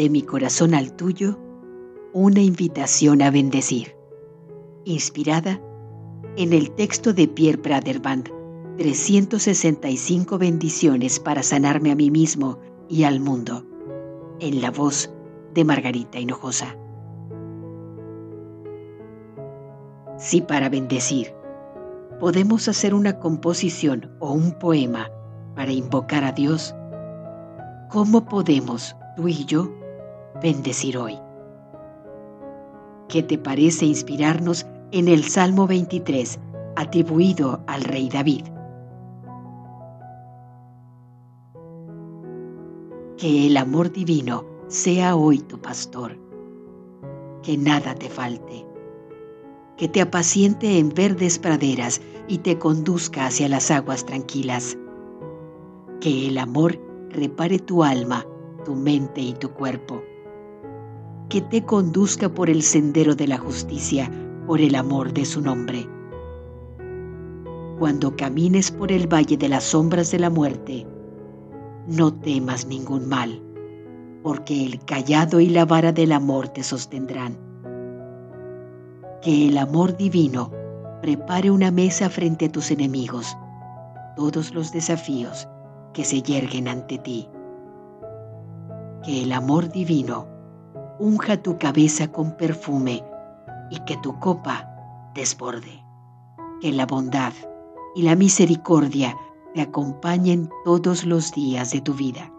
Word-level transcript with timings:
De 0.00 0.08
mi 0.08 0.22
corazón 0.22 0.72
al 0.72 0.96
tuyo, 0.96 1.38
una 2.14 2.40
invitación 2.40 3.20
a 3.20 3.30
bendecir. 3.30 3.94
Inspirada 4.86 5.60
en 6.38 6.54
el 6.54 6.70
texto 6.70 7.12
de 7.12 7.28
Pierre 7.28 7.58
Praderband, 7.58 8.30
365 8.78 10.38
bendiciones 10.38 11.20
para 11.20 11.42
sanarme 11.42 11.90
a 11.90 11.96
mí 11.96 12.10
mismo 12.10 12.58
y 12.88 13.02
al 13.02 13.20
mundo, 13.20 13.62
en 14.40 14.62
la 14.62 14.70
voz 14.70 15.12
de 15.52 15.66
Margarita 15.66 16.18
Hinojosa. 16.18 16.74
Si 20.16 20.40
para 20.40 20.70
bendecir 20.70 21.34
podemos 22.18 22.68
hacer 22.68 22.94
una 22.94 23.18
composición 23.18 24.10
o 24.18 24.32
un 24.32 24.52
poema 24.52 25.10
para 25.54 25.72
invocar 25.72 26.24
a 26.24 26.32
Dios, 26.32 26.74
¿cómo 27.90 28.24
podemos, 28.24 28.96
tú 29.14 29.28
y 29.28 29.44
yo, 29.44 29.78
bendecir 30.42 30.96
hoy? 30.98 31.18
¿Qué 33.08 33.22
te 33.22 33.38
parece 33.38 33.86
inspirarnos 33.86 34.66
en 34.92 35.08
el 35.08 35.24
Salmo 35.24 35.66
23 35.66 36.38
atribuido 36.76 37.62
al 37.66 37.82
rey 37.82 38.08
David? 38.08 38.44
Que 43.16 43.46
el 43.46 43.56
amor 43.56 43.92
divino 43.92 44.44
sea 44.68 45.16
hoy 45.16 45.40
tu 45.40 45.60
pastor, 45.60 46.16
que 47.42 47.56
nada 47.56 47.94
te 47.94 48.08
falte 48.08 48.70
que 49.80 49.88
te 49.88 50.02
apaciente 50.02 50.78
en 50.78 50.90
verdes 50.90 51.38
praderas 51.38 52.02
y 52.28 52.36
te 52.36 52.58
conduzca 52.58 53.24
hacia 53.24 53.48
las 53.48 53.70
aguas 53.70 54.04
tranquilas. 54.04 54.76
Que 56.02 56.28
el 56.28 56.36
amor 56.36 56.78
repare 57.08 57.58
tu 57.58 57.82
alma, 57.82 58.26
tu 58.66 58.74
mente 58.74 59.22
y 59.22 59.32
tu 59.32 59.48
cuerpo. 59.54 60.02
Que 61.30 61.40
te 61.40 61.64
conduzca 61.64 62.28
por 62.28 62.50
el 62.50 62.62
sendero 62.62 63.14
de 63.14 63.26
la 63.26 63.38
justicia, 63.38 64.10
por 64.46 64.60
el 64.60 64.74
amor 64.74 65.14
de 65.14 65.24
su 65.24 65.40
nombre. 65.40 65.88
Cuando 67.78 68.14
camines 68.14 68.70
por 68.70 68.92
el 68.92 69.10
valle 69.10 69.38
de 69.38 69.48
las 69.48 69.64
sombras 69.64 70.10
de 70.10 70.18
la 70.18 70.28
muerte, 70.28 70.86
no 71.86 72.12
temas 72.12 72.66
ningún 72.66 73.08
mal, 73.08 73.42
porque 74.22 74.66
el 74.66 74.84
callado 74.84 75.40
y 75.40 75.48
la 75.48 75.64
vara 75.64 75.92
del 75.92 76.12
amor 76.12 76.48
te 76.48 76.62
sostendrán 76.62 77.50
que 79.22 79.48
el 79.48 79.58
amor 79.58 79.96
divino 79.96 80.50
prepare 81.02 81.50
una 81.50 81.70
mesa 81.70 82.08
frente 82.08 82.46
a 82.46 82.52
tus 82.52 82.70
enemigos, 82.70 83.36
todos 84.16 84.54
los 84.54 84.72
desafíos 84.72 85.46
que 85.92 86.04
se 86.04 86.22
yerguen 86.22 86.68
ante 86.68 86.98
ti. 86.98 87.28
Que 89.04 89.22
el 89.22 89.32
amor 89.32 89.70
divino 89.70 90.26
unja 91.00 91.42
tu 91.42 91.58
cabeza 91.58 92.12
con 92.12 92.36
perfume 92.36 93.02
y 93.70 93.80
que 93.84 93.96
tu 93.96 94.18
copa 94.20 94.68
desborde. 95.14 95.84
Que 96.60 96.70
la 96.70 96.86
bondad 96.86 97.32
y 97.96 98.02
la 98.02 98.14
misericordia 98.14 99.16
te 99.54 99.62
acompañen 99.62 100.48
todos 100.64 101.04
los 101.04 101.32
días 101.32 101.72
de 101.72 101.80
tu 101.80 101.94
vida 101.94 102.32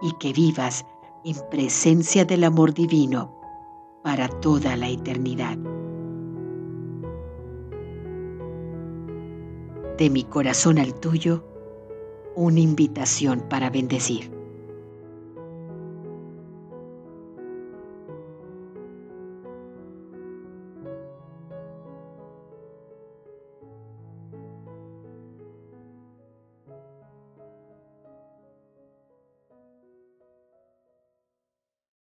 y 0.00 0.12
que 0.12 0.32
vivas 0.32 0.86
en 1.24 1.36
presencia 1.50 2.24
del 2.24 2.44
amor 2.44 2.72
divino 2.72 3.34
para 4.02 4.28
toda 4.28 4.76
la 4.76 4.88
eternidad. 4.88 5.58
de 9.98 10.10
mi 10.10 10.24
corazón 10.24 10.78
al 10.78 10.94
tuyo, 10.94 11.44
una 12.34 12.60
invitación 12.60 13.44
para 13.48 13.70
bendecir. 13.70 14.33